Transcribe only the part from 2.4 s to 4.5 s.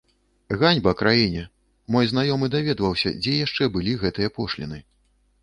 даведваўся, дзе яшчэ былі гэтыя